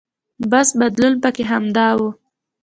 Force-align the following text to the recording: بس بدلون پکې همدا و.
بس 0.51 0.67
بدلون 0.79 1.13
پکې 1.23 1.43
همدا 1.51 1.87
و. 1.97 1.99